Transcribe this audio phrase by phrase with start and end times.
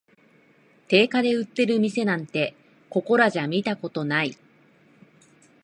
[0.87, 2.55] 定価で売ってる店なんて、
[2.89, 4.35] ここらじゃ見たことない